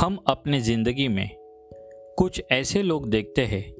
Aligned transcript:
हम 0.00 0.18
अपने 0.26 0.60
ज़िंदगी 0.60 1.08
में 1.08 1.30
कुछ 2.18 2.42
ऐसे 2.52 2.82
लोग 2.82 3.08
देखते 3.08 3.42
हैं 3.42 3.72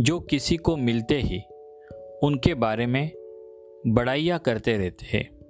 जो 0.00 0.20
किसी 0.20 0.56
को 0.56 0.76
मिलते 0.76 1.20
ही 1.20 1.40
उनके 2.22 2.54
बारे 2.54 2.86
में 2.86 3.10
बड़ाइयाँ 3.86 4.38
करते 4.38 4.76
रहते 4.76 5.06
हैं। 5.06 5.40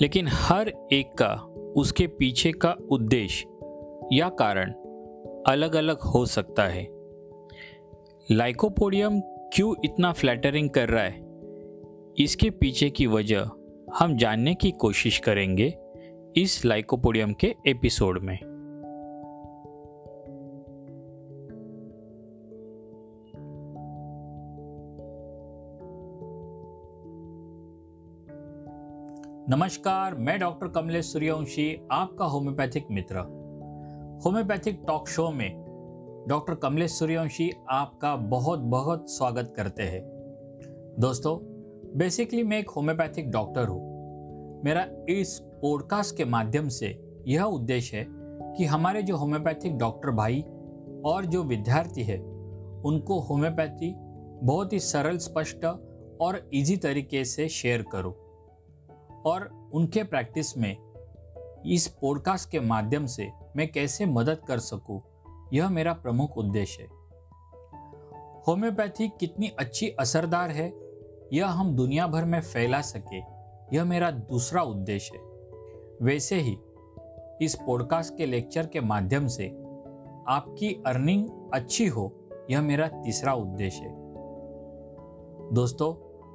लेकिन 0.00 0.26
हर 0.28 0.68
एक 0.92 1.14
का, 1.18 1.34
उसके 1.76 2.06
पीछे 2.06 2.52
का 2.52 2.76
उद्देश्य 2.90 3.46
या 4.12 4.28
कारण 4.28 4.72
अलग 5.46 5.76
अलग 5.76 5.98
हो 5.98 6.26
सकता 6.26 6.62
है। 6.62 6.88
लाइकोपोडियम 8.30 9.20
क्यों 9.20 9.74
इतना 9.84 10.12
फ्लैटरिंग 10.12 10.70
कर 10.70 10.88
रहा 10.88 11.04
है? 11.04 11.20
इसके 12.18 12.50
पीछे 12.50 12.90
की 12.90 13.06
वजह 13.06 13.50
हम 13.94 14.16
जानने 14.16 14.54
की 14.54 14.70
कोशिश 14.70 15.18
करेंगे 15.18 15.74
इस 16.36 16.64
लाइकोपोडियम 16.64 17.32
के 17.32 17.54
एपिसोड 17.66 18.22
में। 18.22 18.53
नमस्कार, 29.48 30.14
मैं 30.14 30.38
डॉक्टर 30.40 30.68
कमलेश 30.68 31.12
सूर्यवंशी, 31.12 31.80
आपका 31.92 32.24
होम्योपैथिक 32.24 32.86
मित्र। 32.90 33.16
होम्योपैथिक 34.24 34.84
टॉक 34.86 35.08
शो 35.08 35.30
में 35.30 36.24
डॉक्टर 36.28 36.54
कमलेश 36.54 36.90
सूर्यवंशी 36.90 37.50
आपका 37.70 38.16
बहुत 38.16 38.58
बहुत 38.58 39.10
स्वागत 39.10 39.52
करते 39.56 39.82
हैं। 39.82 40.00
दोस्तों 40.98 41.36
बेसिकली 41.98 42.42
मैं 42.42 42.58
एक 42.58 42.70
होम्योपैथिक 42.70 43.30
डॉक्टर 43.30 43.68
हूँ। 43.68 44.62
मेरा 44.64 44.86
इस 45.08 45.38
पॉडकास्ट 45.62 46.16
के 46.16 46.24
माध्यम 46.24 46.68
से 46.68 47.20
यह 47.26 47.42
उद्देश्य 47.42 47.96
है 47.96 48.06
कि 48.56 48.64
हमारे 48.64 49.02
जो 49.02 49.16
होम्योपैथिक 49.16 49.78
डॉक्टर 49.78 50.10
भाई 50.10 50.44
और 51.04 51.24
जो 51.24 51.42
विद्यार्थी 51.42 52.02
है, 52.02 52.18
उनको 52.84 53.20
होम्योपैथी 53.20 53.94
बहुत 54.46 54.72
ही 54.72 54.78
सरल, 54.78 55.18
स्पष्ट 55.18 55.64
और 56.20 56.50
इजी 56.54 56.76
तरीके 56.76 57.24
से 57.24 57.48
शेयर 57.48 57.82
करूँ। 57.82 58.23
और 59.26 59.70
उनके 59.74 60.04
प्रैक्टिस 60.04 60.58
में 60.58 60.76
इस 61.66 61.88
पॉडकास्ट 61.88 62.50
के 62.50 62.60
माध्यम 62.60 63.06
से 63.06 63.30
मैं 63.56 63.72
कैसे 63.72 64.06
मदद 64.06 64.38
कर 64.48 64.58
सकूँ, 64.58 65.02
यह 65.52 65.68
मेरा 65.68 65.92
प्रमुख 65.92 66.38
उद्देश्य 66.38 66.82
है। 66.82 66.88
होम्योपैथी 68.48 69.08
कितनी 69.08 69.48
अच्छी 69.48 69.88
असरदार 69.88 70.50
है, 70.50 70.74
यह 71.32 71.46
हम 71.46 71.76
दुनिया 71.76 72.06
भर 72.06 72.24
में 72.24 72.40
फैला 72.40 72.80
सके, 72.80 73.18
यह 73.76 73.84
मेरा 73.84 74.10
दूसरा 74.10 74.62
उद्देश्य 74.62 75.16
है। 75.16 75.22
वैसे 76.02 76.36
ही, 76.36 76.58
इस 77.42 77.54
पॉडकास्ट 77.66 78.16
के 78.16 78.26
लेक्चर 78.26 78.66
के 78.66 78.80
माध्यम 78.80 79.26
से 79.26 79.48
आपकी 80.28 80.82
अर्निंग 80.86 81.50
अच्छी 81.54 81.86
हो, 81.86 82.14
यह 82.50 82.62
मेरा 82.62 82.88
तीसरा 82.88 83.34
उद्देश्य 83.34 83.80
है। 83.80 83.94
दोस्तों, 85.52 85.94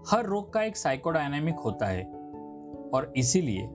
हर 0.10 0.26
रोग 0.26 0.54
का 0.54 0.64
एक 0.64 0.78
साइकोडायनामिक 0.78 1.56
होता 1.56 1.86
है। 1.86 2.19
और 2.94 3.14
इसीलिए 3.18 3.70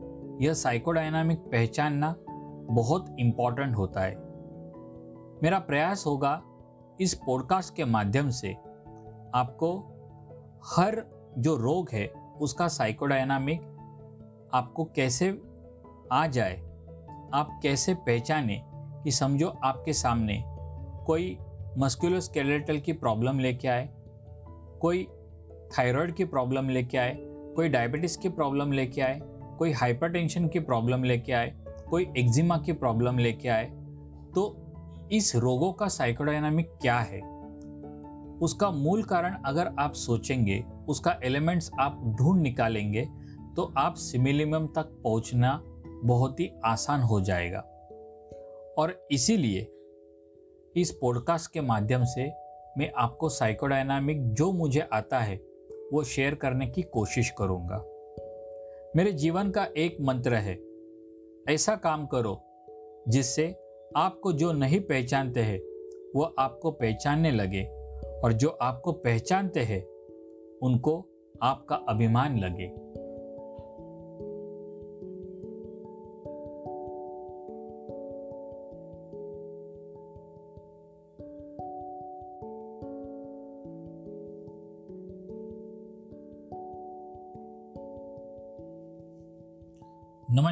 यह 0.46 0.54
साइकोडायनामिक 0.54 1.38
पहचानना 1.38 2.14
बहुत 2.70 3.16
इंपॉर्टेंट 3.18 3.76
होता 3.76 4.00
है। 4.00 4.14
मेरा 5.42 5.58
प्रयास 5.58 6.06
होगा 6.06 6.42
इस 7.00 7.14
पॉडकास्ट 7.14 7.74
के 7.76 7.84
माध्यम 7.84 8.30
से 8.30 8.52
आपको 9.34 9.76
हर 10.76 11.04
जो 11.38 11.56
रोग 11.56 11.88
है, 11.92 12.06
उसका 12.40 12.68
साइकोडायनामिक 12.68 13.60
आपको 14.54 14.84
कैसे 14.84 15.42
आ 16.12 16.26
जाए, 16.26 16.56
आप 17.34 17.60
कैसे 17.62 17.94
पहचाने 17.94 18.62
कि 19.04 19.10
समझो 19.10 19.48
आपके 19.48 19.92
सामने 19.92 20.42
कोई 21.06 21.38
मस्कुलोस्केलेटल 21.78 22.78
की 22.78 22.92
प्रॉब्लम 22.92 23.38
लेके 23.38 23.68
आए, 23.68 23.88
कोई 24.80 25.08
थायराइड 25.78 26.14
की 26.14 26.24
प्रॉब्लम 26.24 26.68
लेके 26.68 26.98
आए 26.98 27.14
कोई 27.56 27.68
डायबिटीज़ 27.68 28.18
की 28.18 28.28
प्रॉब्लम 28.28 28.72
लेके 28.72 29.00
आए, 29.00 29.20
कोई 29.58 29.72
हाइपरटेंशन 29.72 30.48
की 30.48 30.60
प्रॉब्लम 30.60 31.04
लेके 31.04 31.32
आए, 31.32 31.54
कोई 31.90 32.06
एक्जिमा 32.18 32.58
की 32.58 32.72
प्रॉब्लम 32.72 33.18
लेके 33.18 33.48
आए 33.48 33.64
तो 34.34 35.08
इस 35.12 35.34
रोगों 35.36 35.72
का 35.72 35.88
साइकोडायनामिक 35.88 36.70
क्या 36.82 36.98
है? 36.98 37.20
उसका 38.40 38.70
मूल 38.70 39.02
कारण 39.02 39.36
अगर 39.46 39.70
आप 39.78 39.92
सोचेंगे, 39.92 40.64
उसका 40.88 41.18
एलिमेंट्स 41.24 41.70
आप 41.80 42.02
ढूंढ 42.18 42.40
निकालेंगे 42.42 43.06
तो 43.56 43.72
आप 43.76 43.94
सिमिलिमम 43.94 44.66
तक 44.66 44.90
पहुँचना 45.04 45.60
बहुत 46.04 46.40
ही 46.40 46.50
आसान 46.64 47.00
हो 47.00 47.20
जाएगा। 47.20 47.58
और 48.78 49.06
इसीलिए 49.10 49.60
इस 50.76 50.90
पॉडकास्ट 50.90 51.52
के 51.52 51.60
माध्यम 51.60 52.04
से 52.04 52.24
मैं 52.78 52.90
आपको 52.96 53.28
साइकोडायनामिक 53.28 54.32
जो 54.32 54.52
मुझे 54.52 54.80
आता 54.92 55.18
है 55.18 55.36
वो 55.92 56.04
शेयर 56.04 56.34
करने 56.34 56.66
की 56.66 56.82
कोशिश 56.82 57.30
करूँगा। 57.38 57.84
मेरे 58.96 59.12
जीवन 59.12 59.50
का 59.50 59.68
एक 59.76 59.96
मंत्र 60.00 60.34
है, 60.34 60.58
ऐसा 61.48 61.76
काम 61.76 62.06
करो, 62.06 62.40
जिससे 63.08 63.56
आपको 63.96 64.32
जो 64.32 64.52
नहीं 64.52 64.80
पहचानते 64.80 65.40
हैं, 65.40 65.58
वो 66.16 66.34
आपको 66.38 66.70
पहचानने 66.70 67.30
लगे, 67.30 67.64
और 68.24 68.32
जो 68.32 68.48
आपको 68.48 68.92
पहचानते 68.92 69.60
हैं, 69.60 69.82
उनको 70.62 71.06
आपका 71.42 71.76
अभिमान 71.76 72.38
लगे। 72.38 72.66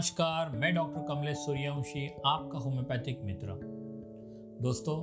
नमस्कार, 0.02 0.50
मैं 0.50 0.74
डॉक्टर 0.74 1.02
कमलेश 1.02 1.36
सूर्यवंशी, 1.36 2.10
आपका 2.26 2.58
होम्योपैथिक 2.58 3.22
मित्र। 3.22 3.46
दोस्तों, 4.62 4.96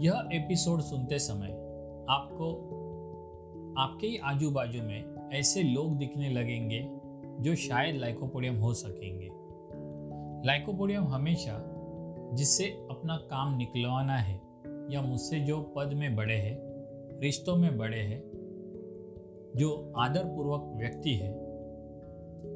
यह 0.00 0.28
एपिसोड 0.32 0.80
सुनते 0.80 1.18
समय 1.18 1.48
आपको, 2.10 2.52
आपके 3.78 4.06
ही 4.06 4.16
आजू 4.16 4.50
बाजू 4.50 4.82
में 4.82 5.30
ऐसे 5.32 5.62
लोग 5.62 5.98
दिखने 5.98 6.30
लगेंगे 6.30 6.88
जो 7.42 7.54
शायद 7.54 7.96
लाइकोपोडियम 7.96 8.56
हो 8.56 8.74
सकेंगे। 8.74 9.30
लाइकोपोडियम 10.48 11.04
हमेशा 11.04 11.64
जिससे 12.32 12.64
अपना 12.64 13.16
काम 13.16 13.56
निकलवाना 13.56 14.16
है 14.16 14.40
या 14.90 15.02
मुझसे 15.02 15.40
जो 15.40 15.62
पद 15.62 15.92
में 15.92 16.16
बड़े 16.16 16.36
हैं, 16.36 16.58
रिश्तों 17.20 17.56
में 17.56 17.78
बड़े 17.78 18.00
हैं, 18.00 18.22
जो 19.56 19.92
आदरपूर्वक 19.96 20.72
व्यक्ति 20.76 21.14
है 21.14 21.49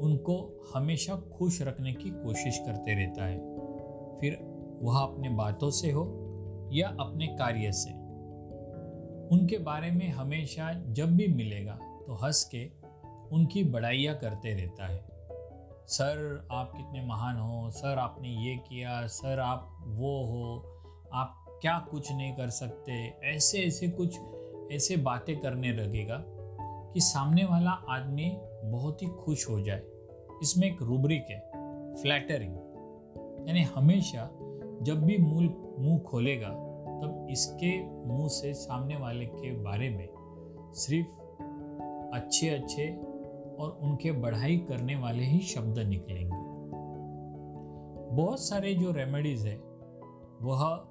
उनको 0.04 0.62
हमेशा 0.74 1.16
खुश 1.16 1.62
रखने 1.62 1.92
की 1.92 2.10
कोशिश 2.10 2.58
करते 2.58 2.94
रहता 2.94 3.24
है। 3.24 3.38
फिर 4.20 4.38
वह 4.82 4.98
अपने 4.98 5.28
बातों 5.28 5.70
से 5.70 5.90
हो 5.90 6.04
या 6.72 6.88
अपने 6.88 7.26
कार्य 7.26 7.72
से। 7.72 7.90
उनके 9.28 9.58
बारे 9.58 9.90
में 9.90 10.08
हमेशा 10.08 10.72
जब 10.88 11.16
भी 11.16 11.28
मिलेगा 11.28 11.78
तो 12.06 12.14
हंस 12.14 12.44
के 12.54 12.70
उनकी 13.36 13.64
बड़ाइयाँ 13.64 14.16
करते 14.16 14.54
रहता 14.54 14.86
है। 14.86 15.14
सर, 15.86 16.48
आप 16.52 16.72
कितने 16.76 17.06
महान 17.06 17.36
हो, 17.36 17.70
सर, 17.70 17.98
आपने 17.98 18.28
ये 18.28 18.56
किया, 18.56 19.06
सर, 19.06 19.40
आप 19.40 19.84
वो 19.86 20.24
हो, 20.24 20.70
आप 21.12 21.58
क्या 21.62 21.78
कुछ 21.90 22.12
नहीं 22.12 22.32
कर 22.32 22.50
सकते, 22.50 22.92
ऐसे 23.24 23.58
ऐसे 23.58 23.88
कुछ, 23.88 24.18
ऐसे 24.72 24.96
बातें 24.96 25.40
करने 25.40 25.72
लगेगा 25.72 26.24
कि 26.94 27.00
सामने 27.00 27.44
वाला 27.44 27.70
आदमी 27.70 28.38
बहुत 28.64 29.02
ही 29.02 29.06
खुश 29.06 29.48
हो 29.50 29.60
जाए। 29.60 29.82
इसमें 30.44 30.66
एक 30.66 30.82
रूब्रिक 30.82 31.26
है 31.30 31.40
फ्लैटरिंग 31.94 32.54
यानी 33.48 33.62
हमेशा 33.62 34.30
जब 34.82 35.02
भी 35.02 35.18
मूल, 35.18 35.76
मुँह 35.78 35.98
खोलेगा, 35.98 36.48
तब 36.48 37.26
इसके 37.30 37.84
मुँह 37.86 38.28
से 38.28 38.54
सामने 38.54 38.96
वाले 38.96 39.26
के 39.26 39.52
बारे 39.52 39.90
में 39.90 40.08
सिर्फ़ 40.74 41.08
अच्छे 42.16 42.48
अच्छे 42.48 42.88
और 43.58 43.78
उनके 43.82 44.12
बढ़ाई 44.12 44.56
करने 44.56 44.96
वाले 44.96 45.24
ही 45.24 45.40
शब्द 45.40 45.78
निकलेंगे। 45.78 46.36
बहुत 48.16 48.40
सारे 48.40 48.74
जो 48.74 48.92
रेमेडीज 48.92 49.46
है, 49.46 49.56
वह 50.42 50.86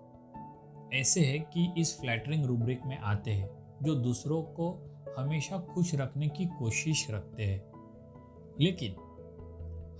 ऐसे 0.93 1.21
है 1.21 1.39
कि 1.39 1.73
इस 1.77 2.01
फ्लैटरिंग 2.01 2.45
रूब्रिक 2.45 2.81
में 2.85 2.97
आते 2.97 3.31
हैं, 3.31 3.77
जो 3.83 3.95
दूसरों 3.95 4.41
को 4.41 4.71
हमेशा 5.17 5.57
खुश 5.57 5.95
रखने 5.95 6.27
की 6.27 6.45
कोशिश 6.45 7.07
रखते 7.11 7.43
हैं। 7.43 7.73
लेकिन 8.61 8.95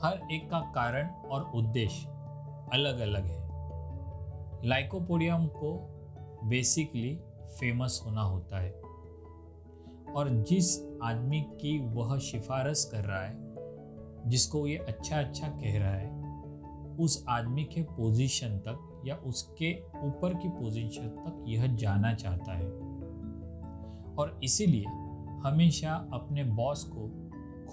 हर 0.06 0.28
एक 0.32 0.50
का 0.52 0.60
कारण 0.60 1.08
और 1.08 1.52
उद्देश्य 1.56 2.08
अलग 2.74 3.00
अलग 3.00 3.26
है। 3.26 3.48
लाइकोपोडियम 4.68 5.48
को 5.48 5.90
बेसिकली 6.44 7.20
फ़ेमस 7.60 8.04
होना 8.06 8.22
होता 8.22 8.60
है। 8.60 8.72
और 10.16 10.30
जिस 10.30 10.98
आदमी 11.04 11.42
की 11.42 11.80
वह 11.80 12.18
सिफारिश 12.18 12.90
कर 12.92 13.04
रहा 13.06 13.22
है, 13.22 13.38
जिसको 14.30 14.68
ये 14.68 14.78
अच्छा 14.78 15.20
अच्छा 15.20 15.48
कह 15.48 15.80
रहा 15.80 15.94
है, 15.94 16.24
उस 16.98 17.26
आदमी 17.30 17.64
के 17.64 17.84
पोजीशन 17.84 18.58
तक 18.58 19.04
या 19.06 19.16
उसके 19.16 19.82
ऊपर 19.82 20.34
की 20.34 20.50
पोजीशन 20.50 21.08
तक 21.08 21.44
यह 21.48 21.76
जाना 21.76 22.14
चाहता 22.14 22.54
है। 22.54 22.72
और 24.16 24.40
इसीलिए 24.44 24.86
हमेशा 25.50 26.10
अपने 26.14 26.44
बॉस 26.44 26.84
को 26.84 27.23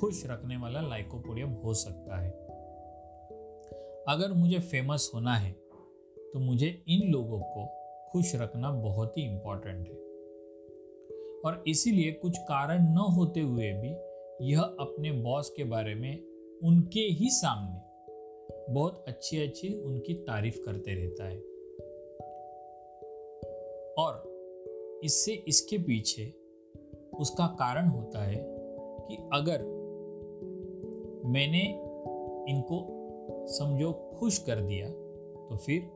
खुश 0.01 0.27
रखने 0.27 0.57
वाला 0.57 0.81
लाइकोपोडियम 0.81 1.51
हो 1.51 1.75
सकता 1.75 2.21
है। 2.21 2.31
अगर 4.09 4.33
मुझे 4.33 4.59
फ़ेमस 4.59 5.11
होना 5.15 5.35
है 5.35 5.53
तो 6.33 6.39
मुझे 6.39 6.83
इन 6.89 7.11
लोगों 7.11 7.41
को 7.41 7.67
खुश 8.11 8.35
रखना 8.35 8.71
बहुत 8.71 9.19
ही 9.19 9.23
इम्पोर्टेंट 9.23 9.89
है। 9.89 9.95
और 11.41 11.65
इसीलिए 11.67 12.13
कुछ 12.13 12.39
कारण 12.39 12.83
न 12.83 12.99
होते 12.99 13.41
हुए 13.41 13.73
भी 13.73 13.91
यह 14.53 14.61
अपने 14.61 15.13
बॉस 15.13 15.51
के 15.57 15.65
बारे 15.65 15.95
में 15.95 16.23
उनके 16.65 17.01
ही 17.01 17.31
सामने 17.31 17.81
बहुत 18.73 19.05
अच्छी 19.09 19.49
अच्छी 19.49 19.83
उनकी 19.83 20.15
तारीफ़ 20.15 20.59
करते 20.65 20.95
रहता 20.95 21.25
है। 21.25 21.39
और 23.95 24.23
इससे 25.05 25.33
इसके 25.49 25.79
पीछे 25.79 26.35
उसका 27.19 27.47
कारण 27.47 27.89
होता 27.89 28.25
है 28.25 28.45
कि 29.09 29.17
अगर 29.33 29.80
मैंने 31.25 31.63
इनको 32.49 32.79
समझो 33.49 33.93
खुश 34.19 34.39
कर 34.39 34.61
दिया 34.61 34.89
तो 34.89 35.57
फिर 35.57 35.91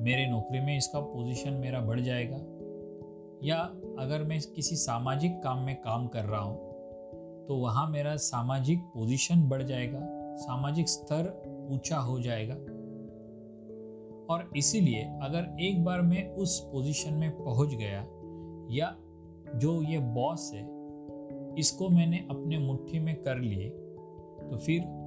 मेरे 0.00 0.26
नौकरी 0.26 0.60
में 0.60 0.76
इसका 0.76 1.00
पोजीशन 1.00 1.52
मेरा 1.52 1.80
बढ़ 1.80 2.00
जाएगा। 2.00 2.36
या 3.42 3.56
अगर 3.98 4.22
मैं 4.22 4.40
किसी 4.54 4.76
सामाजिक 4.76 5.42
काम 5.44 5.58
में 5.58 5.74
काम 5.76 6.06
कर 6.06 6.24
रहा 6.24 6.40
हूँ 6.40 6.72
तो 7.48 7.56
वहाँ 7.56 7.88
मेरा 7.90 8.16
सामाजिक 8.16 8.78
पोजीशन 8.78 9.48
बढ़ 9.48 9.62
जाएगा, 9.62 10.00
सामाजिक 10.36 10.88
स्तर 10.88 11.32
ऊँचा 11.70 11.96
हो 11.96 12.20
जाएगा। 12.20 12.54
और 14.34 14.50
इसीलिए 14.56 15.02
अगर 15.22 15.56
एक 15.60 15.84
बार 15.84 16.02
मैं 16.02 16.28
उस 16.34 16.58
पोजीशन 16.72 17.14
में 17.14 17.30
पहुँच 17.30 17.74
गया, 17.74 18.00
या 18.70 18.96
जो 19.56 19.82
ये 19.82 19.98
बॉस 19.98 20.50
है, 20.54 20.62
इसको 21.58 21.88
मैंने 21.88 22.26
अपने 22.30 22.58
मुट्ठी 22.58 22.98
में 22.98 23.14
कर 23.22 23.38
लिए 23.38 23.70
तो 24.50 24.56
फिर 24.56 25.04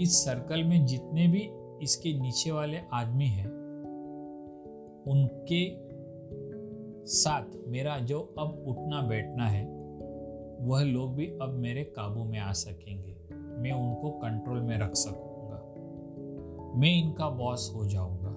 इस 0.00 0.24
सर्कल 0.24 0.64
में 0.64 0.86
जितने 0.86 1.28
भी 1.28 1.50
इसके 1.84 2.20
नीचे 2.20 2.50
वाले 2.50 2.78
आदमी 2.92 3.26
हैं, 3.26 3.46
उनके 5.06 5.86
साथ 7.06 7.68
मेरा 7.68 7.98
जो 7.98 8.34
अब 8.38 8.64
उठना 8.68 9.02
बैठना 9.02 9.48
है, 9.48 9.66
वह 10.60 10.82
लोग 10.82 11.14
भी 11.14 11.26
अब 11.26 11.50
मेरे 11.50 11.84
काबू 11.84 12.24
में 12.24 12.38
आ 12.38 12.52
सकेंगे। 12.52 13.16
मैं 13.34 13.72
उनको 13.72 14.10
कंट्रोल 14.10 14.60
में 14.60 14.78
रख 14.78 14.94
सकूँगा। 14.94 15.56
मैं 16.78 17.04
इनका 17.04 17.30
बॉस 17.30 17.72
हो 17.74 17.86
जाऊँगा। 17.86 18.28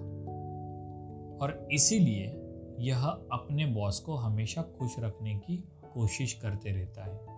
और 1.44 1.68
इसीलिए 1.72 2.36
यह 2.78 3.06
अपने 3.06 3.66
बॉस 3.66 4.00
को 4.00 4.14
हमेशा 4.14 4.62
खुश 4.62 4.96
रखने 4.98 5.34
की 5.34 5.56
कोशिश 5.94 6.32
करते 6.32 6.70
रहता 6.70 7.04
है। 7.04 7.29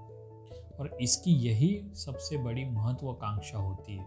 और 0.80 0.98
इसकी 1.00 1.30
यही 1.30 1.90
सबसे 1.94 2.36
बड़ी 2.36 2.64
महत्वाकांक्षा 2.64 3.58
होती 3.58 3.96
है। 3.96 4.04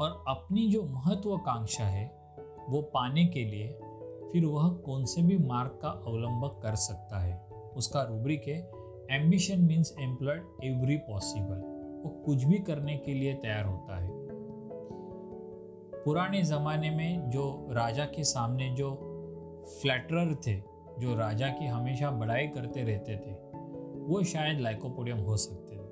और 0.00 0.24
अपनी 0.28 0.68
जो 0.68 0.82
महत्वाकांक्षा 0.82 1.84
है, 1.84 2.06
वो 2.68 2.82
पाने 2.82 3.26
के 3.26 3.44
लिए 3.44 3.68
फिर 4.32 4.44
वह 4.44 4.68
कौन 4.68 5.04
से 5.04 5.22
भी 5.22 5.38
मार्ग 5.38 5.70
का 5.70 5.88
अवलंबन 5.88 6.60
कर 6.62 6.74
सकता 6.74 7.20
है, 7.20 7.38
उसका 7.76 8.02
रूब्रिक 8.02 8.48
है 8.48 8.70
ambition 9.10 9.60
means 9.60 9.94
employed 9.98 10.44
every 10.64 10.96
possible 10.96 11.78
वो 11.98 12.22
कुछ 12.26 12.44
भी 12.44 12.58
करने 12.58 12.96
के 12.96 13.14
लिए 13.14 13.34
तैयार 13.34 13.64
होता 13.64 13.98
है। 13.98 14.08
पुराने 16.04 16.42
ज़माने 16.42 16.90
में 16.90 17.30
जो 17.30 17.68
राजा 17.70 18.04
के 18.04 18.24
सामने 18.24 18.68
जो 18.70 18.90
फ्लैटरर 19.82 20.34
थे, 20.34 20.54
जो 20.98 21.14
राजा 21.14 21.48
की 21.48 21.66
हमेशा 21.66 22.10
बड़ाई 22.10 22.46
करते 22.46 22.82
रहते 22.82 23.16
थे 23.16 23.47
वो 24.08 24.22
शायद 24.24 24.60
लाइकोपोडियम 24.60 25.18
हो 25.18 25.36
सकते 25.36 25.74
हैं। 25.74 25.86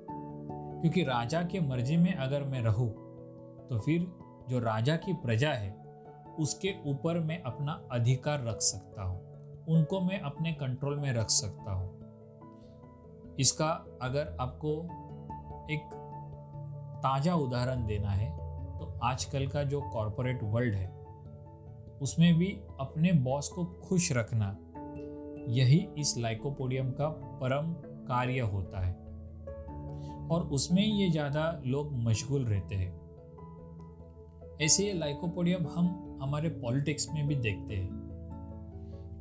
क्योंकि 0.81 1.03
राजा 1.03 1.41
के 1.43 1.59
मर्ज़ी 1.59 1.97
में 1.97 2.13
अगर 2.13 2.43
मैं 2.43 2.61
रहूँ 2.61 2.89
तो 3.69 3.79
फिर 3.79 4.07
जो 4.49 4.59
राजा 4.59 4.95
की 4.95 5.13
प्रजा 5.15 5.51
है, 5.51 5.71
उसके 6.39 6.73
ऊपर 6.85 7.19
मैं 7.19 7.41
अपना 7.43 7.71
अधिकार 7.91 8.43
रख 8.43 8.61
सकता 8.61 9.03
हूँ। 9.03 9.65
उनको 9.67 10.01
मैं 10.01 10.19
अपने 10.19 10.53
कंट्रोल 10.53 10.99
में 10.99 11.11
रख 11.13 11.29
सकता 11.29 11.73
हूँ। 11.73 13.35
इसका 13.39 13.69
अगर 14.01 14.35
आपको 14.39 14.73
एक 15.71 15.89
ताज़ा 16.97 17.35
उदाहरण 17.35 17.85
देना 17.85 18.09
है 18.09 18.29
तो 18.79 18.99
आजकल 19.03 19.47
का 19.47 19.63
जो 19.63 19.81
कॉरपोरेट 19.89 20.39
वर्ल्ड 20.43 20.75
है, 20.75 20.87
उसमें 22.01 22.33
भी 22.35 22.47
अपने 22.79 23.11
बॉस 23.23 23.49
को 23.49 23.65
खुश 23.83 24.11
रखना, 24.11 24.57
यही 25.49 25.87
इस 25.97 26.15
लाइकोपोडियम 26.17 26.91
का 26.91 27.07
परम 27.41 27.73
कार्य 28.07 28.39
होता 28.39 28.79
है। 28.79 28.93
और 30.27 30.49
उसमें 30.51 30.83
ये 30.83 31.09
ज़्यादा 31.09 31.61
लोग 31.65 31.93
मशगूल 31.93 32.45
रहते 32.45 32.75
हैं। 32.75 32.95
ऐसे 34.61 34.85
ये 34.85 34.93
लाइकोपोडियम 34.93 35.67
हम 35.67 36.19
हमारे 36.21 36.49
पॉलिटिक्स 36.49 37.07
में 37.09 37.27
भी 37.27 37.35
देखते 37.35 37.75
हैं। 37.75 38.05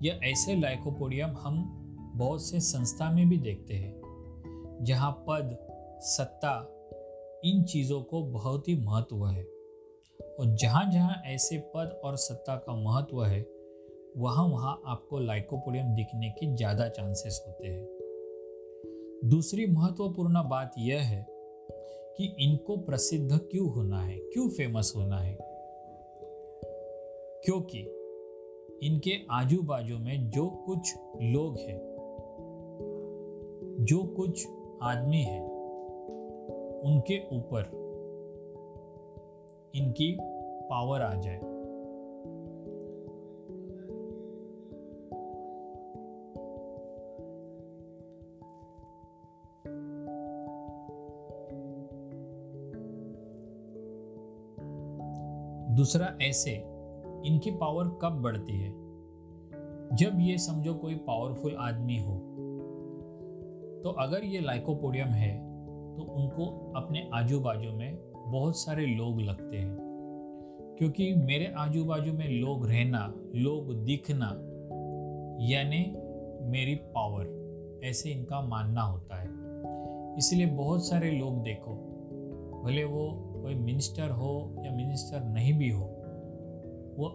या 0.04 0.14
ऐसे 0.24 0.56
लाइकोपोडियम 0.56 1.36
हम 1.36 1.64
बहुत 2.16 2.48
से 2.48 2.60
संस्था 2.60 3.10
में 3.10 3.28
भी 3.28 3.36
देखते 3.36 3.74
हैं, 3.74 4.84
जहाँ 4.84 5.10
पद, 5.28 5.56
सत्ता, 6.00 6.56
इन 7.44 7.62
चीज़ों 7.64 8.02
को 8.02 8.22
बहुत 8.22 8.68
ही 8.68 8.74
महत्व 8.76 9.26
है। 9.26 9.42
और 10.40 10.54
जहाँ 10.54 10.90
जहाँ 10.90 11.22
ऐसे 11.26 11.58
पद 11.76 12.00
और 12.04 12.16
सत्ता 12.16 12.56
का 12.56 12.74
महत्व 12.74 13.24
है 13.24 13.40
वहाँ 14.16 14.44
वहाँ 14.44 14.82
आपको 14.86 15.18
लाइकोपोडियम 15.18 15.94
दिखने 15.94 16.30
के 16.30 16.54
ज़्यादा 16.56 16.88
चांसेस 16.88 17.44
होते 17.48 17.68
हैं। 17.68 17.84
दूसरी 19.24 19.66
महत्वपूर्ण 19.66 20.48
बात 20.48 20.72
यह 20.78 21.00
है 21.00 21.26
कि 22.16 22.36
इनको 22.38 22.76
प्रसिद्ध 22.76 23.38
क्यों 23.38 23.70
होना 23.70 24.02
है? 24.02 24.18
क्यों 24.18 24.48
फ़ेमस 24.48 24.92
होना 24.96 25.18
है? 25.18 25.38
क्योंकि 27.44 27.78
इनके 28.82 29.12
आजू 29.30 29.62
बाजू 29.62 29.98
में 29.98 30.30
जो 30.30 30.46
कुछ 30.46 30.94
लोग 31.22 31.58
हैं, 31.58 31.78
जो 33.80 34.02
कुछ 34.02 34.46
आदमी 34.82 35.22
हैं, 35.22 35.48
उनके 36.80 37.36
ऊपर 37.36 37.62
इनकी 39.74 40.16
पावर 40.70 41.02
आ 41.02 41.14
जाए। 41.20 41.55
दूसरा 55.86 56.18
ऐसे, 56.22 56.52
इनकी 57.26 57.50
पावर 57.50 57.98
कब 58.02 58.22
बढ़ती 58.22 58.52
है? 58.52 58.70
जब 59.96 60.20
ये 60.20 60.38
समझो 60.38 60.74
कोई 60.74 60.94
पावरफुल 60.94 61.56
आदमी 61.58 61.98
हो। 61.98 62.14
तो 63.84 63.90
अगर 63.90 64.24
ये 64.24 64.40
लाइकोपोडियम 64.40 65.08
है 65.08 65.38
तो 65.96 66.02
उनको 66.02 66.72
अपने 66.76 67.10
आजू 67.14 67.40
बाजू 67.40 67.72
में 67.72 67.98
बहुत 68.26 68.56
सारे 68.56 68.86
लोग 68.86 69.20
लगते 69.20 69.56
हैं। 69.56 69.76
क्योंकि 70.78 71.14
मेरे 71.14 71.54
आजू 71.56 71.84
बाजू 71.84 72.12
में 72.12 72.28
लोग 72.28 72.66
रहना, 72.66 73.14
लोग 73.34 73.84
दिखना, 73.84 74.26
यानी 75.40 75.96
मेरी 76.50 76.74
पावर 76.74 77.26
ऐसे 77.84 78.10
इनका 78.10 78.40
मानना 78.40 78.82
होता 78.82 79.16
है। 79.16 79.28
इसलिए 80.18 80.46
बहुत 80.46 80.88
सारे 80.88 81.10
लोग 81.10 81.42
देखो, 81.42 81.72
भले 82.64 82.84
वो 82.84 83.25
कोई 83.46 83.54
मिनिस्टर 83.54 84.10
हो 84.10 84.62
या 84.64 84.70
मिनिस्टर 84.72 85.20
नहीं 85.24 85.52
भी 85.58 85.68
हो, 85.70 85.84
वो 86.98 87.08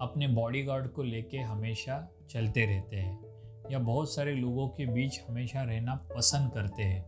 अपने 0.00 0.26
बॉडीगार्ड 0.28 0.88
को 0.88 1.02
लेके 1.02 1.36
हमेशा 1.36 1.96
चलते 2.30 2.64
रहते 2.66 2.96
हैं 2.96 3.70
या 3.70 3.78
बहुत 3.78 4.14
सारे 4.14 4.34
लोगों 4.34 4.68
के 4.68 4.86
बीच 4.86 5.20
हमेशा 5.28 5.62
रहना 5.62 5.94
पसंद 6.16 6.50
करते 6.52 6.82
हैं। 6.82 7.02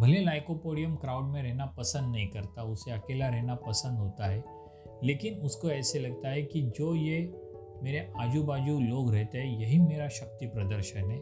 भले 0.00 0.20
लाइकोपोडियम 0.24 0.96
क्राउड 0.96 1.24
में 1.24 1.42
रहना 1.42 1.66
पसंद 1.66 2.12
नहीं 2.12 2.28
करता, 2.28 2.62
उसे 2.62 2.90
अकेला 2.90 3.28
रहना 3.28 3.54
पसंद 3.54 3.98
होता 3.98 4.26
है, 4.26 4.44
लेकिन 5.04 5.34
उसको 5.34 5.70
ऐसे 5.70 5.98
लगता 5.98 6.28
है 6.28 6.42
कि 6.42 6.62
जो 6.78 6.94
ये 6.94 7.20
मेरे 7.82 8.12
आजू 8.20 8.42
बाजू 8.42 8.78
लोग 8.80 9.12
रहते 9.14 9.38
हैं, 9.38 9.60
यही 9.60 9.78
मेरा 9.78 10.08
शक्ति 10.08 10.46
प्रदर्शन 10.46 11.10
है, 11.10 11.20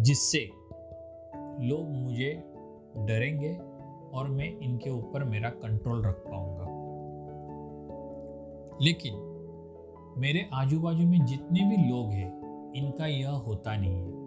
जिससे 0.00 0.44
लोग 1.66 1.90
मुझे 1.90 2.32
डरेंगे 2.98 3.75
और 4.16 4.28
मैं 4.28 4.58
इनके 4.58 4.90
ऊपर 4.90 5.24
मेरा 5.24 5.50
कंट्रोल 5.50 6.04
रख 6.06 6.14
पाऊँगा। 6.14 6.66
लेकिन 8.82 9.22
मेरे 10.18 10.50
आजू 10.52 10.80
बाजू 10.80 11.06
में 11.06 11.24
जितने 11.24 11.64
भी 11.64 11.76
लोग 11.90 12.10
हैं, 12.10 12.72
इनका 12.72 13.06
यह 13.06 13.30
होता 13.30 13.76
नहीं 13.76 13.94
है। 13.94 14.26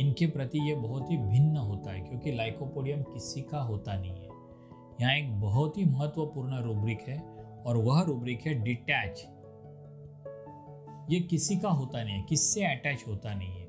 इनके 0.00 0.26
प्रति 0.26 0.70
यह 0.70 0.76
बहुत 0.76 1.10
ही 1.10 1.16
भिन्न 1.16 1.56
होता 1.56 1.92
है, 1.92 2.00
क्योंकि 2.00 2.32
लाइकोपोडियम 2.32 3.02
किसी 3.02 3.42
का 3.42 3.58
होता 3.58 4.00
नहीं 4.00 4.10
है। 4.10 4.28
यहाँ 5.00 5.16
एक 5.16 5.40
बहुत 5.40 5.78
ही 5.78 5.84
महत्वपूर्ण 5.84 6.62
रूब्रिक 6.62 7.00
है, 7.00 7.20
और 7.66 7.76
वह 7.76 8.02
रूब्रिक 8.02 8.40
है 8.46 8.54
डिटैच 8.54 9.28
ये 11.10 11.20
किसी 11.20 11.56
का 11.56 11.68
होता 11.68 12.04
नहीं 12.04 12.14
है, 12.14 12.22
किससे 12.22 12.64
अटैच 12.64 13.04
होता 13.08 13.34
नहीं 13.34 13.48
है। 13.48 13.64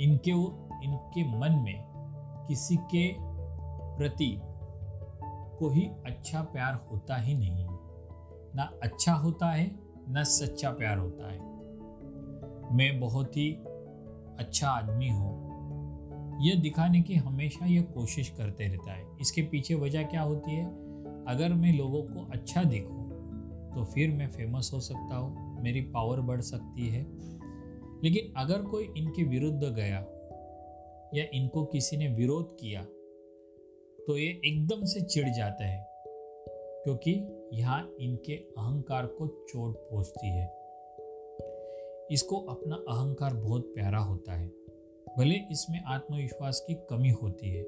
इनके 0.00 0.30
इनके 0.84 1.38
मन 1.38 1.62
में 1.64 1.84
किसी 2.48 2.76
के 2.76 3.23
प्रति 3.96 4.40
कोई 5.58 5.90
अच्छा 6.06 6.42
प्यार 6.42 6.74
होता 6.74 7.16
ही 7.16 7.34
नहीं। 7.34 7.64
है 7.64 7.66
ना 8.56 8.62
अच्छा 8.82 9.12
होता 9.12 9.50
है, 9.50 9.80
ना 10.08 10.24
सच्चा 10.24 10.70
प्यार 10.70 10.98
होता 10.98 11.32
है। 11.32 11.38
मैं 12.76 13.00
बहुत 13.00 13.36
ही 13.36 13.52
अच्छा 14.38 14.68
आदमी 14.68 15.08
हूँ। 15.08 15.44
यह 16.40 16.60
दिखाने 16.60 17.00
की 17.00 17.14
हमेशा 17.14 17.66
यह 17.66 17.82
कोशिश 17.82 18.28
करते 18.28 18.64
रहता 18.64 18.92
है। 18.92 19.06
इसके 19.20 19.42
पीछे 19.42 19.74
वजह 19.74 20.02
क्या 20.02 20.22
होती 20.22 20.50
है? 20.50 20.66
अगर 21.24 21.54
मैं 21.54 21.78
लोगों 21.78 22.02
को 22.02 22.30
अच्छा 22.32 22.64
दिखूं 22.64 23.04
तो 23.74 23.84
फिर 23.84 24.10
मैं 24.10 24.30
फ़ेमस 24.30 24.70
हो 24.74 24.80
सकता 24.80 25.16
हूँ, 25.16 25.62
मेरी 25.62 25.80
पावर 25.80 26.20
बढ़ 26.20 26.40
सकती 26.40 26.88
है। 26.88 27.06
लेकिन 28.04 28.34
अगर 28.36 28.62
कोई 28.62 28.92
इनके 28.96 29.22
विरुद्ध 29.22 29.64
गया 29.64 29.98
या 31.14 31.24
इनको 31.34 31.64
किसी 31.64 31.96
ने 31.96 32.08
विरोध 32.08 32.56
किया 32.60 32.84
तो 34.06 34.16
ये 34.18 34.28
एकदम 34.46 34.84
से 34.84 35.00
चिढ़ 35.02 35.28
जाता 35.28 35.66
है, 35.66 35.78
क्योंकि 36.84 37.12
यहाँ 37.54 37.80
इनके 38.00 38.34
अहंकार 38.34 39.06
को 39.08 39.26
चोट 39.48 39.76
पहुँचती 39.90 40.28
है। 40.28 40.44
इसको 42.10 42.40
अपना 42.50 42.76
अहंकार 42.88 43.34
बहुत 43.34 43.72
प्यारा 43.74 43.98
होता 44.00 44.32
है, 44.32 44.46
भले 45.08 45.34
इसमें 45.52 45.80
आत्मविश्वास 45.86 46.64
की 46.68 46.74
कमी 46.90 47.10
होती 47.12 47.50
है, 47.50 47.62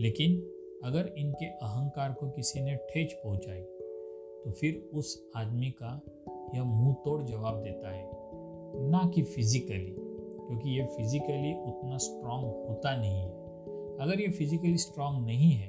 लेकिन 0.00 0.40
अगर 0.84 1.12
इनके 1.18 1.46
अहंकार 1.46 2.12
को 2.12 2.30
किसी 2.30 2.60
ने 2.60 2.76
ठेच 2.86 3.12
पहुंचाई 3.14 3.62
तो 4.44 4.52
फिर 4.52 4.90
उस 4.94 5.16
आदमी 5.36 5.70
का 5.72 6.00
यह 6.54 6.64
मुँह 6.64 6.94
तोड़ 7.04 7.22
जवाब 7.22 7.62
देता 7.62 7.90
है, 7.90 8.04
ना 8.90 9.10
कि 9.14 9.22
फिजिकली 9.24 9.94
क्योंकि 10.38 10.78
ये 10.78 10.84
फिजिकली 10.86 11.54
उतना 11.68 11.96
स्ट्रांग 11.98 12.44
होता 12.44 12.96
नहीं 12.96 13.20
है। 13.20 13.45
अगर 14.00 14.20
ये 14.20 14.28
फिजिकली 14.28 14.78
स्ट्रांग 14.78 15.26
नहीं 15.26 15.52
है, 15.52 15.68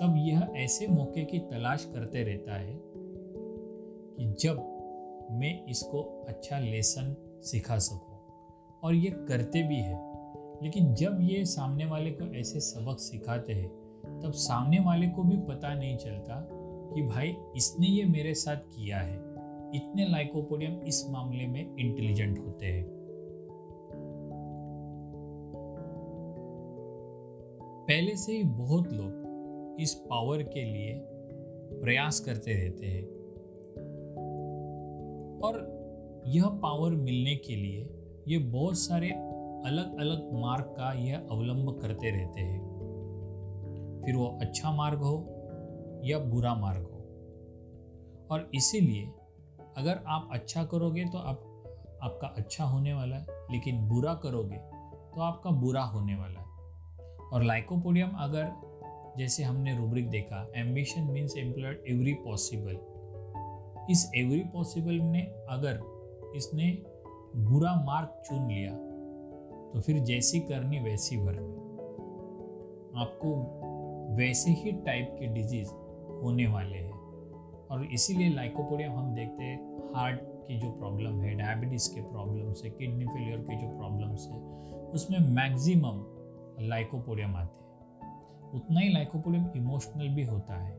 तब 0.00 0.14
यह 0.18 0.52
ऐसे 0.56 0.86
मौके 0.86 1.24
की 1.24 1.38
तलाश 1.38 1.90
करते 1.94 2.22
रहता 2.22 2.54
है 2.54 2.80
कि 4.16 4.36
जब 4.40 4.56
मैं 5.30 5.66
इसको 5.66 6.24
अच्छा 6.28 6.58
लेसन 6.58 7.16
सिखा 7.42 7.78
सकूँ। 7.78 8.18
और 8.82 8.94
ये 8.94 9.10
करते 9.10 9.62
भी 9.62 9.76
है, 9.76 10.12
लेकिन 10.62 10.94
जब 10.94 11.18
ये 11.20 11.44
सामने 11.44 11.86
वाले 11.86 12.10
को 12.10 12.34
ऐसे 12.34 12.60
सबक 12.60 12.98
सिखाते 12.98 13.52
हैं, 13.52 13.68
तब 14.24 14.32
सामने 14.32 14.80
वाले 14.80 15.08
को 15.08 15.22
भी 15.22 15.36
पता 15.36 15.74
नहीं 15.74 15.96
चलता 15.96 16.48
कि 16.94 17.02
भाई, 17.02 17.36
इसने 17.56 17.86
ये 17.86 18.04
मेरे 18.04 18.34
साथ 18.34 18.56
किया 18.56 18.98
है। 18.98 19.16
इतने 19.74 20.08
लाइकोपोडियम 20.08 20.80
इस 20.82 21.06
मामले 21.08 21.46
में 21.46 21.76
इंटेलिजेंट 21.76 22.38
होते 22.38 22.66
हैं। 22.66 22.97
पहले 27.88 28.16
से 28.16 28.32
ही 28.32 28.42
बहुत 28.42 28.92
लोग 28.92 29.26
इस 29.80 29.94
पावर 29.94 30.42
के 30.42 30.64
लिए 30.64 31.00
प्रयास 31.82 32.20
करते 32.20 32.52
रहते 32.52 32.86
हैं। 32.86 33.04
और 35.40 35.78
यह 36.26 36.46
पावर 36.46 36.90
मिलने 36.90 37.36
के 37.36 37.56
लिए 37.56 37.90
ये 38.28 38.38
बहुत 38.38 38.78
सारे 38.78 39.10
अलग 39.66 40.00
अलग 40.00 40.32
मार्ग 40.32 40.64
का 40.64 40.92
यह 40.92 41.18
अवलंब 41.30 41.78
करते 41.80 42.10
रहते 42.10 42.40
हैं। 42.40 42.60
फिर 44.04 44.16
वो 44.16 44.38
अच्छा 44.40 44.72
मार्ग 44.72 44.98
हो 44.98 45.16
या 46.04 46.18
बुरा 46.18 46.54
मार्ग 46.54 46.82
हो। 46.82 46.98
और 48.30 48.50
इसीलिए 48.54 49.06
अगर 49.76 50.00
आप 50.06 50.28
अच्छा 50.32 50.64
करोगे 50.64 51.04
तो 51.04 51.18
आप, 51.18 51.40
आपका 52.02 52.26
अच्छा 52.26 52.64
होने 52.64 52.94
वाला 52.94 53.16
है, 53.16 53.26
लेकिन 53.30 53.88
बुरा 53.88 54.14
करोगे 54.14 54.56
तो 55.14 55.20
आपका 55.20 55.50
बुरा 55.50 55.82
होने 55.82 56.14
वाला 56.14 56.37
है। 56.37 56.37
और 57.32 57.44
लाइकोपोडियम 57.44 58.08
अगर 58.08 58.52
जैसे 59.18 59.42
हमने 59.42 59.76
रूब्रिक 59.76 60.08
देखा 60.10 60.52
ambition 60.56 61.00
means 61.00 61.36
employed 61.36 61.82
every 61.88 62.12
possible 62.12 62.78
इस 63.90 64.10
एवरी 64.16 64.40
पॉसिबल 64.40 64.94
ने 64.94 65.20
अगर 65.50 65.80
इसने 66.36 66.82
बुरा 67.36 67.72
मार्ग 67.86 68.22
चुन 68.26 68.48
लिया 68.48 68.72
तो 69.72 69.80
फिर 69.80 69.98
जैसी 69.98 70.40
करनी 70.40 70.80
वैसी 70.80 71.16
भरनी। 71.16 71.54
आपको 73.00 73.34
वैसे 74.16 74.50
ही 74.50 74.72
टाइप 74.72 75.16
के 75.20 75.26
डिज़ीज़ 75.26 75.70
होने 76.22 76.46
वाले 76.46 76.76
हैं। 76.76 76.98
और 77.70 77.84
इसीलिए 77.92 78.28
लाइकोपोडियम 78.28 78.92
हम 78.92 79.14
देखते 79.14 79.44
हैं 79.44 79.92
हार्ट 79.94 80.20
की 80.22 80.58
जो 80.60 80.70
प्रॉब्लम 80.70 81.20
है 81.20 81.34
डायबिटीज़ 81.34 81.94
के 81.94 82.00
प्रॉब्लम्स 82.00 82.64
है 82.64 82.70
किडनी 82.70 83.06
फेलियर 83.06 83.38
के 83.38 83.56
जो 83.56 83.68
प्रॉब्लम्स 83.78 84.28
है, 84.32 84.38
उसमें 84.90 85.18
मैक्सिमम 85.18 86.17
लाइकोपोडियम 86.60 87.36
आते 87.36 87.64
हैं। 87.64 87.68
उतना 88.54 88.80
ही 88.80 88.92
लाइकोपोडियम 88.92 89.46
इमोशनल 89.56 90.08
भी 90.08 90.24
होता 90.24 90.54
है। 90.54 90.78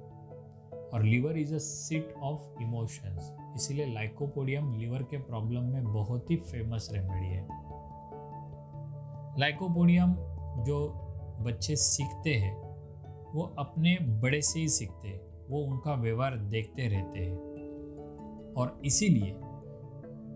और 0.94 1.04
liver 1.04 1.38
is 1.38 1.56
a 1.56 1.58
seat 1.58 2.14
of 2.24 2.62
emotions, 2.62 3.36
इसीलिए 3.56 3.94
लाइकोपोडियम 3.94 4.74
लीवर 4.76 5.04
के 5.04 5.18
प्रॉब्लम 5.18 5.64
में 5.64 5.84
बहुत 5.84 6.32
ही 6.32 6.36
फ़ेमस 6.36 6.90
रेमेडी 6.94 7.28
है। 7.28 7.48
लाइकोपोडियम 9.40 10.14
जो 10.64 10.90
बच्चे 11.40 11.76
सीखते 11.76 12.36
हैं, 12.36 12.58
वो 13.34 13.56
अपने 13.60 13.98
बड़े 14.02 14.42
से 14.42 14.60
ही 14.60 14.70
सीखते 14.70 15.08
हैं, 15.08 15.48
वो 15.50 15.60
उनका 15.60 15.94
व्यवहार 15.94 16.38
देखते 16.38 16.88
रहते 16.88 17.20
हैं। 17.20 17.38
और 18.58 18.82
इसीलिए 18.86 19.36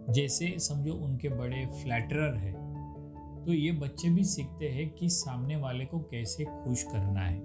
जैसे 0.10 0.60
समझो 0.60 0.94
उनके 0.94 1.30
बड़े 1.30 1.66
फ्लैटरर 1.66 2.36
है 2.36 2.63
तो 3.46 3.54
ये 3.54 3.72
बच्चे 3.72 4.10
भी 4.10 4.24
सीखते 4.24 4.70
हैं 4.70 4.90
कि 4.90 5.10
सामने 5.10 5.56
वाले 5.56 5.86
को 5.86 6.00
कैसे 6.00 6.46
खुश 6.46 6.84
करना 6.84 7.20
है। 7.20 7.42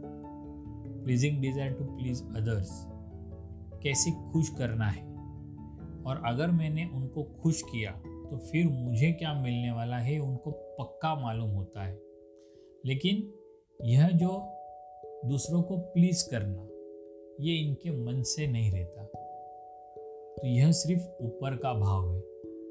Pleasing 1.05 1.41
desire 1.43 1.73
to 1.73 1.85
please 1.85 2.23
others 2.25 2.71
कैसे 3.83 4.11
खुश 4.33 4.49
करना 4.49 4.87
है। 4.87 5.03
और 6.03 6.23
अगर 6.27 6.51
मैंने 6.51 6.85
उनको 6.87 7.23
खुश 7.23 7.63
किया 7.63 7.91
तो 8.31 8.37
फिर 8.39 8.69
मुझे 8.69 9.13
क्या 9.13 9.33
मिलने 9.35 9.71
वाला 9.73 9.99
है, 9.99 10.19
उनको 10.19 10.51
पक्का 10.51 11.15
मालूम 11.15 11.51
होता 11.51 11.85
है। 11.85 12.01
लेकिन 12.87 13.33
यह 13.85 14.09
जो 14.11 14.55
दूसरों 15.27 15.63
को 15.63 15.79
प्लीज़ 15.79 16.31
करना, 16.31 16.63
ये 17.41 17.55
इनके 17.57 17.91
मन 17.91 18.23
से 18.23 18.47
नहीं 18.47 18.71
रहता। 18.73 19.05
तो 20.37 20.47
यह 20.47 20.71
सिर्फ़ 20.73 21.03
ऊपर 21.23 21.57
का 21.57 21.73
भाव 21.75 22.15
है, 22.15 22.21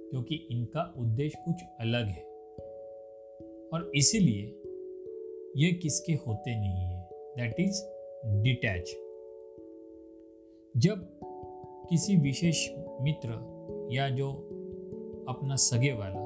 क्योंकि 0.09 0.35
इनका 0.51 0.93
उद्देश्य 0.97 1.41
कुछ 1.45 1.63
अलग 1.79 2.07
है। 2.07 2.36
और 3.73 3.91
इसीलिए 3.95 4.43
ये 5.57 5.71
किसके 5.73 6.13
होते 6.13 6.59
नहीं 6.59 6.85
है? 6.85 7.09
दैट 7.37 7.59
इज़ 7.59 7.81
डिटैच 8.43 8.95
जब 10.77 11.07
किसी 11.89 12.15
विशेष 12.15 12.67
मित्र 13.01 13.29
या 13.91 14.09
जो 14.09 14.31
अपना 15.29 15.55
सगे 15.55 15.91
वाला, 15.91 16.21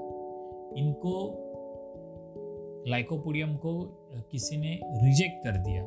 इनको 0.77 1.13
लाइकोपोडियम 2.88 3.55
को 3.55 3.74
किसी 4.31 4.57
ने 4.57 4.79
रिजेक्ट 5.05 5.43
कर 5.43 5.57
दिया, 5.57 5.83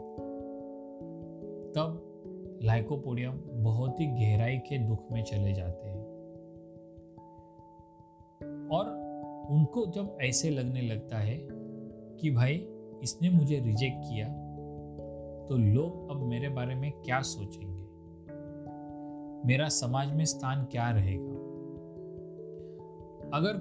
तब 1.77 2.61
लाइकोपोडियम 2.63 3.41
बहुत 3.65 4.01
ही 4.01 4.07
गहराई 4.07 4.59
के 4.59 4.79
दुख 4.79 5.07
में 5.13 5.23
चले 5.25 5.53
जाते 5.53 5.89
हैं। 5.89 5.94
उनको 9.55 9.87
जब 9.87 10.17
ऐसे 10.23 10.51
लगने 10.51 10.83
लगता 10.83 11.19
है 11.19 11.39
कि 12.21 12.31
भाई, 12.31 12.67
इसने 13.03 13.31
मुझे 13.31 13.61
रिजेक्ट 13.61 13.99
किया 13.99 14.29
तो 15.49 15.57
लोग 15.57 16.11
अब 16.11 16.23
मेरे 16.23 16.49
बारे 16.49 16.75
में 16.75 16.93
क्या 16.93 17.21
सोचेंगे? 17.21 17.83
मेरा 19.49 19.69
समाज 19.69 20.15
में 20.15 20.25
स्थान 20.25 20.65
क्या 20.65 20.91
रहेगा? 20.91 21.33
अगर 23.35 23.61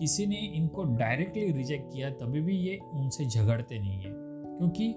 किसी 0.00 0.26
ने 0.26 0.36
इनको 0.36 0.84
डायरेक्टली 0.84 1.52
रिजेक्ट 1.52 1.92
किया, 1.92 2.10
तभी 2.10 2.40
भी 2.40 2.56
ये 2.56 2.78
उनसे 2.94 3.24
झगड़ते 3.24 3.78
नहीं 3.78 3.98
है, 3.98 4.12
क्योंकि 4.58 4.94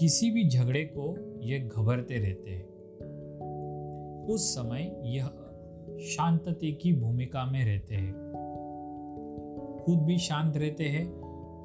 किसी 0.00 0.30
भी 0.30 0.48
झगड़े 0.48 0.84
को 0.84 1.14
ये 1.40 1.58
घबरते 1.60 2.18
रहते 2.18 2.50
हैं। 2.50 2.66
उस 4.26 4.54
समय 4.54 5.02
यह 5.04 5.26
शांतते 6.00 6.72
की 6.72 6.92
भूमिका 6.92 7.44
में 7.44 7.64
रहते 7.64 7.94
हैं। 7.94 8.27
खुद 9.88 9.98
भी 9.98 10.18
शांत 10.18 10.56
रहते 10.56 10.84
हैं 10.84 11.06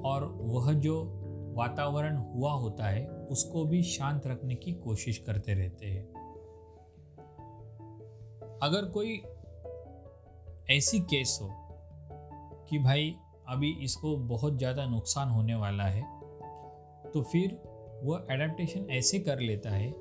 और 0.01 0.23
वह 0.41 0.71
जो 0.73 0.93
वातावरण 1.57 2.17
हुआ 2.17 2.51
होता 2.51 2.85
है, 2.85 3.05
उसको 3.07 3.63
भी 3.65 3.81
शांत 3.83 4.27
रखने 4.27 4.55
की 4.55 4.71
कोशिश 4.73 5.17
करते 5.17 5.53
रहते 5.53 5.85
हैं। 5.85 6.03
अगर 8.63 8.85
कोई 8.85 9.15
ऐसी 10.71 10.99
केस 10.99 11.37
हो 11.41 11.49
कि 12.69 12.79
भाई 12.79 13.13
अभी 13.47 13.71
इसको 13.83 14.15
बहुत 14.17 14.57
ज़्यादा 14.57 14.85
नुकसान 14.85 15.29
होने 15.29 15.55
वाला 15.55 15.83
है 15.83 16.03
तो 17.11 17.21
फिर 17.21 17.59
वह 18.03 18.27
एडेप्टेशन 18.31 18.89
ऐसे 18.89 19.19
कर 19.19 19.39
लेता 19.39 19.69
है 19.69 19.91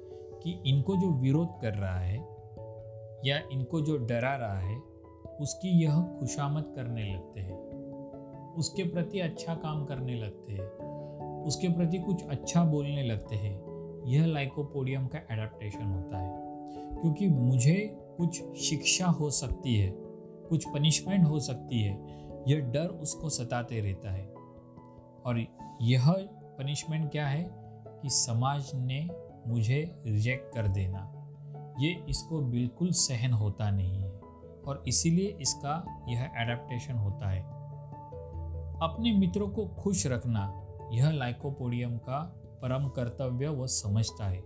कि 0.44 0.60
इनको 0.66 0.96
जो 0.96 1.10
विरोध 1.12 1.60
कर 1.60 1.74
रहा 1.74 1.98
है 1.98 2.18
या 3.26 3.42
इनको 3.52 3.80
जो 3.80 3.96
डरा 3.96 4.34
रहा 4.36 4.58
है, 4.58 4.76
उसकी 5.40 5.68
यह 5.82 6.00
खुशामद 6.20 6.72
करने 6.76 7.12
लगते 7.14 7.40
हैं। 7.40 7.71
उसके 8.56 8.84
प्रति 8.84 9.20
अच्छा 9.20 9.54
काम 9.54 9.84
करने 9.84 10.14
लगते 10.14 10.52
हैं। 10.52 10.70
उसके 11.42 11.68
प्रति 11.68 11.98
कुछ 11.98 12.24
अच्छा 12.24 12.64
बोलने 12.64 13.02
लगते 13.02 13.36
हैं। 13.36 13.72
यह 14.06 14.26
लाइकोपोडियम 14.26 15.06
का 15.06 15.18
एडाप्टेशन 15.30 15.84
होता 15.84 16.18
है। 16.18 16.32
क्योंकि 17.00 17.28
मुझे 17.28 17.98
कुछ 18.18 18.58
शिक्षा 18.58 19.06
हो 19.06 19.30
सकती 19.30 19.76
है, 19.76 19.94
कुछ 20.48 20.68
पनिशमेंट 20.68 21.26
हो 21.26 21.40
सकती 21.40 21.82
है, 21.82 21.92
यह 22.48 22.60
डर 22.60 22.86
उसको 22.86 23.28
सताते 23.28 23.80
रहता 23.80 24.12
है। 24.12 24.26
और 25.26 25.46
यह 25.82 26.12
पनिशमेंट 26.58 27.10
क्या 27.10 27.26
है? 27.26 27.62
कि 28.02 28.10
समाज 28.10 28.70
ने 28.74 29.08
मुझे 29.46 30.02
रिजेक्ट 30.06 30.54
कर 30.54 30.68
देना। 30.68 31.08
ये 31.80 32.04
इसको 32.08 32.40
बिल्कुल 32.40 32.90
सहन 32.90 33.32
होता 33.32 33.70
नहीं 33.70 34.02
है। 34.02 34.10
और 34.66 34.84
इसीलिए 34.88 35.38
इसका 35.40 36.04
यह 36.08 36.30
एडेप्टेशन 36.36 36.94
होता 36.94 37.30
है। 37.30 37.61
अपने 38.82 39.12
मित्रों 39.12 39.48
को 39.48 39.66
खुश 39.66 40.06
रखना, 40.06 40.66
यह 40.92 41.10
लाइकोपोडियम 41.10 41.98
का 41.98 42.38
परम 42.62 42.88
कर्तव्य 42.88 43.48
वह 43.48 43.66
समझता 43.66 44.24
है। 44.24 44.42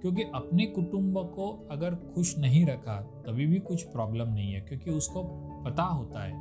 क्योंकि 0.00 0.22
अपने 0.22 0.66
कुटुंब 0.66 1.18
को 1.18 1.68
अगर 1.70 1.94
खुश 1.94 2.38
नहीं 2.38 2.66
रखा, 2.66 3.00
तभी 3.00 3.46
भी 3.46 3.58
कुछ 3.58 3.82
प्रॉब्लम 3.82 4.28
नहीं 4.28 4.52
है, 4.52 4.60
क्योंकि 4.60 4.90
उसको 4.90 5.22
पता 5.64 5.82
होता 5.82 6.22
है 6.22 6.32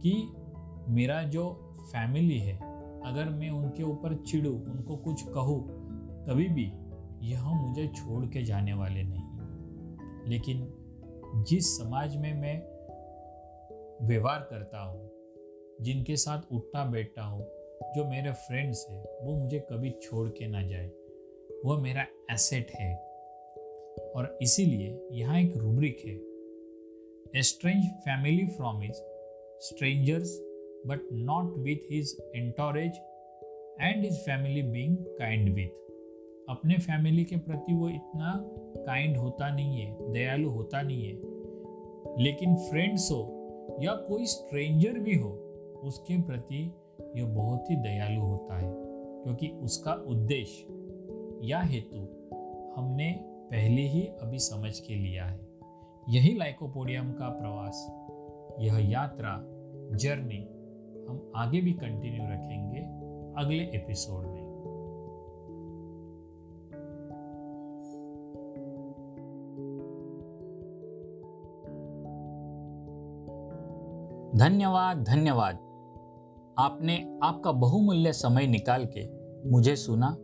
कि 0.00 0.28
मेरा 0.88 1.22
जो 1.22 1.74
फैमिली 1.92 2.38
है, 2.38 2.56
अगर 3.00 3.28
मैं 3.28 3.50
उनके 3.50 3.82
ऊपर 3.82 4.14
चिड़ू 4.14 4.52
उनको 4.52 4.96
कुछ 4.96 5.22
कहूँ, 5.22 5.68
तभी 6.26 6.48
भी 6.48 6.72
यह 7.22 7.44
मुझे 7.44 7.88
छोड़ 7.88 8.26
के 8.26 8.42
जाने 8.42 8.72
वाले 8.72 9.02
नहीं। 9.02 9.22
लेकिन 10.30 10.72
जिस 11.48 11.78
समाज 11.78 12.16
में 12.16 12.40
मैं 12.40 12.74
व्यवहार 14.06 14.40
करता 14.40 14.82
हूँ 14.82 15.13
जिनके 15.80 16.16
साथ 16.16 16.54
उठता 16.54 16.84
बैठता 16.84 17.22
हूँ, 17.22 17.44
जो 17.96 18.04
मेरे 18.10 18.32
फ्रेंड्स 18.32 18.86
है, 18.90 19.18
वो 19.22 19.36
मुझे 19.36 19.58
कभी 19.58 19.90
छोड़ 19.90 20.28
के 20.28 20.46
ना 20.46 20.62
जाए। 20.62 20.90
वह 21.64 21.78
मेरा 21.78 22.06
एसेट 22.30 22.70
है। 22.70 22.96
और 24.16 24.38
इसीलिए 24.42 25.08
यहाँ 25.12 25.40
एक 25.40 25.56
रूब्रिक 25.56 26.02
है। 26.06 26.34
Estrange 27.40 27.84
family 27.84 28.46
from 28.46 28.82
is 28.82 28.92
strangers 29.60 30.38
but 30.86 31.08
not 31.12 31.58
with 31.58 31.76
his 31.76 32.06
entourage 32.40 32.96
and 33.80 34.04
his 34.04 34.14
family 34.14 34.62
being 34.62 34.96
kind 34.96 35.54
with 35.54 35.68
अपने 36.48 36.74
फैमिली 36.74 37.24
के 37.24 37.36
प्रति 37.36 37.74
वो 37.74 37.88
इतना 37.88 38.44
काइंड 38.76 39.16
होता 39.16 39.54
नहीं 39.54 39.80
है, 39.80 40.12
दयालु 40.12 40.50
होता 40.50 40.82
नहीं 40.82 41.04
है। 41.04 41.14
लेकिन 42.24 42.56
फ्रेंड्स 42.56 43.10
हो 43.10 43.40
या 43.82 43.94
कोई 43.94 44.26
स्ट्रेंजर 44.26 44.98
भी 44.98 45.14
हो 45.14 45.43
उसके 45.84 46.22
प्रति 46.22 46.60
यह 47.16 47.26
बहुत 47.26 47.70
ही 47.70 47.76
दयालु 47.76 48.20
होता 48.20 48.58
है, 48.58 48.72
क्योंकि 49.24 49.48
उसका 49.48 49.92
उद्देश्य 49.92 51.46
या 51.46 51.60
हेतु 51.60 52.00
हमने 52.76 53.12
पहले 53.50 53.82
ही 53.82 54.02
अभी 54.02 54.38
समझ 54.38 54.78
के 54.78 54.94
लिया 54.94 55.24
है। 55.24 55.40
यही 56.08 56.34
लाइकोपोडियम 56.38 57.12
का 57.12 57.28
प्रवास, 57.28 57.86
यह 58.60 58.90
यात्रा, 58.90 59.36
जर्नी 59.96 60.42
हम 61.08 61.32
आगे 61.36 61.60
भी 61.60 61.72
कंटिन्यू 61.72 62.24
रखेंगे 62.24 62.80
अगले 63.42 63.64
एपिसोड 63.74 64.26
में। 64.26 64.42
धन्यवाद 74.36 75.04
धन्यवाद। 75.04 75.63
आपने 76.58 76.96
आपका 77.22 77.52
बहुमूल्य 77.52 78.12
समय 78.12 78.46
निकाल 78.46 78.84
के 78.86 79.06
मुझे 79.50 79.74
सुना, 79.76 80.16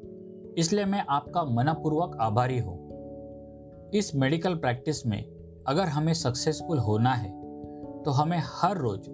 इसलिए 0.59 0.85
मैं 0.85 1.05
आपका 1.09 1.43
मनपूर्वक 1.47 2.17
आभारी 2.21 2.59
हूँ। 2.59 3.91
इस 3.95 4.15
मेडिकल 4.15 4.55
प्रैक्टिस 4.55 5.07
में 5.07 5.23
अगर 5.69 5.89
हमें 5.89 6.13
सक्सेसफुल 6.15 6.79
होना 6.79 7.15
है 7.15 7.31
तो 8.03 8.11
हमें 8.11 8.39
हर 8.45 8.79
रोज़ 8.79 9.09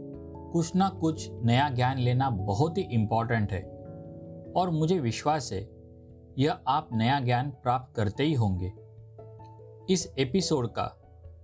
कुछ 0.52 0.74
ना 0.76 0.88
कुछ 1.00 1.28
नया 1.44 1.68
ज्ञान 1.70 1.98
लेना 1.98 2.30
बहुत 2.30 2.78
ही 2.78 2.82
इंपॉर्टेंट 2.82 3.52
है। 3.52 3.62
और 4.56 4.70
मुझे 4.70 4.98
विश्वास 5.00 5.50
है, 5.52 5.60
यह 6.38 6.58
आप 6.68 6.88
नया 6.92 7.18
ज्ञान 7.20 7.50
प्राप्त 7.62 7.94
करते 7.96 8.24
ही 8.24 8.34
होंगे। 8.34 8.72
इस 9.90 10.08
एपिसोड 10.18 10.68
का 10.68 10.92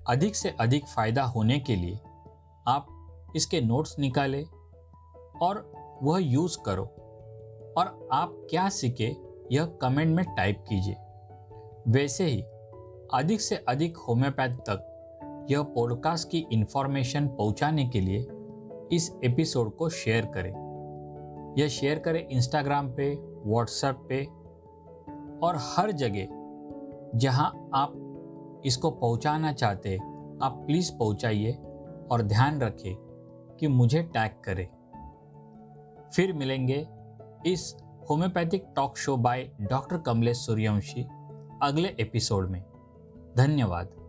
अधिक 0.09 0.37
से 0.37 0.55
अधिक 0.61 0.87
फ़ायदा 0.87 1.23
होने 1.25 1.59
के 1.59 1.77
लिए 1.77 1.99
आप 2.67 2.87
इसके 3.37 3.61
नोट्स 3.61 3.99
निकालें 3.99 4.45
और 5.41 5.73
वह 6.03 6.23
यूज़ 6.23 6.59
करो। 6.67 6.85
और 7.79 8.09
आप 8.13 8.47
क्या 8.51 8.69
सीखे, 8.69 9.17
यह 9.53 9.67
कमेंट 9.67 10.17
में 10.17 10.35
टाइप 10.35 10.65
कीजिए। 10.69 10.97
वैसे 11.89 12.25
ही, 12.25 12.43
अधिक 13.15 13.41
से 13.41 13.57
अधिक 13.57 13.97
होम्योपैथ 13.97 14.57
तक 14.57 14.89
यह 15.51 15.63
पॉडकास्ट 15.63 16.31
की 16.31 16.47
इंफॉर्मेशन 16.53 17.29
पहुँचाने 17.29 17.89
के 17.89 18.01
लिए 18.01 18.27
इस 18.93 19.17
एपिसोड 19.25 19.77
को 19.77 19.89
शेयर 19.89 20.25
करें। 20.27 20.63
यह 21.59 21.69
शेयर 21.69 21.99
करें 21.99 22.29
इंस्टाग्राम 22.29 22.93
पे 22.93 23.15
व्हाट्सएप 23.47 24.07
पे 24.09 24.25
और 25.47 25.57
हर 25.57 25.93
जगह 25.93 26.29
जहाँ 27.19 27.71
आप 27.75 27.93
इसको 28.65 28.91
पहुंचाना 28.91 29.53
चाहते 29.53 29.97
आप 30.43 30.63
प्लीज़ 30.67 30.99
पहुंचाइए 30.99 31.53
और 32.11 32.23
ध्यान 32.23 32.61
रखें 32.61 32.97
कि 33.61 33.69
मुझे 33.69 34.03
टैग 34.03 34.31
करें। 34.45 34.69
फिर 36.15 36.33
मिलेंगे 36.33 36.89
इस 37.47 37.77
homeopathic 38.11 38.65
talk 38.77 38.97
show 38.97 39.17
by 39.17 39.51
doctor 39.61 39.99
Kamlesh 39.99 40.37
Suryavanshi 40.37 41.03
अगले 41.63 41.97
एपिसोड 42.01 42.51
में। 42.51 42.63
धन्यवाद। 43.37 44.02